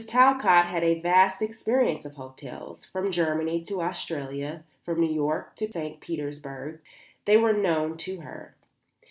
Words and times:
Talcott 0.07 0.65
had 0.65 0.83
a 0.83 0.99
vast 0.99 1.43
experience 1.43 2.05
of 2.05 2.15
hotels. 2.15 2.85
From 2.85 3.11
Germany 3.11 3.63
to 3.65 3.83
Australia, 3.83 4.63
from 4.83 4.99
New 4.99 5.13
York 5.13 5.55
to 5.57 5.71
St. 5.71 5.99
Petersburg, 6.01 6.81
they 7.25 7.37
were 7.37 7.53
known 7.53 7.97
to 7.97 8.21
her. 8.21 8.55